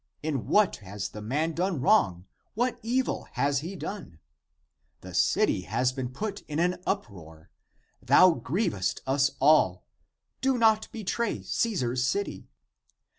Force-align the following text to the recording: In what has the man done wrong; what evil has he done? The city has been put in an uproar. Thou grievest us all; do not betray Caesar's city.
In 0.23 0.47
what 0.47 0.77
has 0.77 1.09
the 1.09 1.21
man 1.21 1.53
done 1.53 1.79
wrong; 1.79 2.25
what 2.55 2.79
evil 2.81 3.27
has 3.33 3.59
he 3.59 3.75
done? 3.75 4.19
The 5.01 5.13
city 5.13 5.61
has 5.69 5.91
been 5.93 6.09
put 6.09 6.41
in 6.47 6.57
an 6.57 6.81
uproar. 6.87 7.51
Thou 8.01 8.31
grievest 8.31 9.01
us 9.05 9.29
all; 9.39 9.85
do 10.41 10.57
not 10.57 10.87
betray 10.91 11.43
Caesar's 11.43 12.03
city. 12.03 12.49